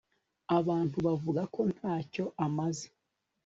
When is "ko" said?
1.53-1.61